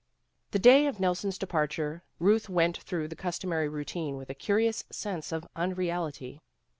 [0.49, 5.31] The day of Nelson's departure Euth went through the customary routine with a curious sense
[5.31, 6.41] of unreality.